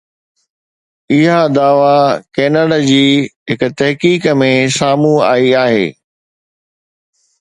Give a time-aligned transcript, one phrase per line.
[1.15, 2.01] اها دعويٰ
[2.35, 3.03] ڪينيڊا جي
[3.51, 5.85] هڪ تحقيق ۾ سامهون آئي آهي